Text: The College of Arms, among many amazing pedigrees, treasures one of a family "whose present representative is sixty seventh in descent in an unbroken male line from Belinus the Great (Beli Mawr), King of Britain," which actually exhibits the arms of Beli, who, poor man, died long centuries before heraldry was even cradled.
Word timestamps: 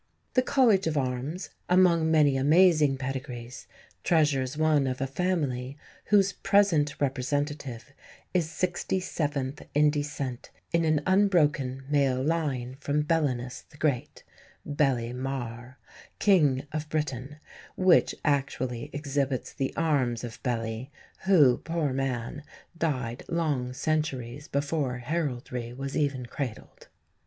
The 0.33 0.41
College 0.41 0.87
of 0.87 0.97
Arms, 0.97 1.51
among 1.69 2.09
many 2.09 2.35
amazing 2.35 2.97
pedigrees, 2.97 3.67
treasures 4.03 4.57
one 4.57 4.87
of 4.87 4.99
a 4.99 5.05
family 5.05 5.77
"whose 6.05 6.33
present 6.33 6.99
representative 6.99 7.93
is 8.33 8.49
sixty 8.49 8.99
seventh 8.99 9.61
in 9.75 9.91
descent 9.91 10.49
in 10.73 10.85
an 10.85 11.01
unbroken 11.05 11.83
male 11.87 12.19
line 12.23 12.77
from 12.79 13.03
Belinus 13.03 13.65
the 13.69 13.77
Great 13.77 14.23
(Beli 14.65 15.13
Mawr), 15.13 15.77
King 16.17 16.65
of 16.71 16.89
Britain," 16.89 17.35
which 17.77 18.15
actually 18.25 18.89
exhibits 18.93 19.53
the 19.53 19.71
arms 19.75 20.23
of 20.23 20.41
Beli, 20.41 20.89
who, 21.25 21.59
poor 21.59 21.93
man, 21.93 22.41
died 22.75 23.21
long 23.29 23.71
centuries 23.71 24.47
before 24.47 24.97
heraldry 24.97 25.71
was 25.73 25.95
even 25.95 26.25
cradled. 26.25 26.87